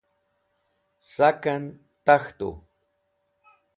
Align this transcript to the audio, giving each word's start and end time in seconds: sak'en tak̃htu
sak'en 1.09 1.63
tak̃htu 2.05 2.49